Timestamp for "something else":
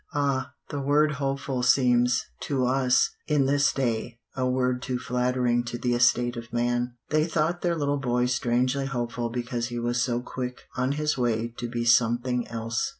11.85-12.89